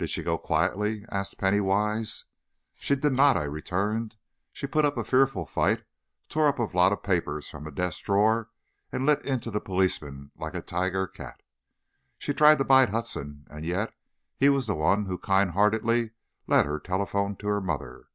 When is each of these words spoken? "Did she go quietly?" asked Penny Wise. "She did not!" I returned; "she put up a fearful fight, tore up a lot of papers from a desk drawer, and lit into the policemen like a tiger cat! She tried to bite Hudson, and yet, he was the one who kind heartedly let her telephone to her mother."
"Did 0.00 0.10
she 0.10 0.24
go 0.24 0.36
quietly?" 0.36 1.04
asked 1.12 1.38
Penny 1.38 1.60
Wise. 1.60 2.24
"She 2.74 2.96
did 2.96 3.12
not!" 3.12 3.36
I 3.36 3.44
returned; 3.44 4.16
"she 4.52 4.66
put 4.66 4.84
up 4.84 4.96
a 4.96 5.04
fearful 5.04 5.46
fight, 5.46 5.84
tore 6.28 6.48
up 6.48 6.58
a 6.58 6.64
lot 6.76 6.90
of 6.90 7.04
papers 7.04 7.48
from 7.48 7.68
a 7.68 7.70
desk 7.70 8.02
drawer, 8.06 8.50
and 8.90 9.06
lit 9.06 9.24
into 9.24 9.48
the 9.48 9.60
policemen 9.60 10.32
like 10.34 10.56
a 10.56 10.60
tiger 10.60 11.06
cat! 11.06 11.40
She 12.18 12.34
tried 12.34 12.58
to 12.58 12.64
bite 12.64 12.88
Hudson, 12.88 13.46
and 13.48 13.64
yet, 13.64 13.94
he 14.36 14.48
was 14.48 14.66
the 14.66 14.74
one 14.74 15.04
who 15.04 15.16
kind 15.18 15.52
heartedly 15.52 16.10
let 16.48 16.66
her 16.66 16.80
telephone 16.80 17.36
to 17.36 17.46
her 17.46 17.60
mother." 17.60 18.08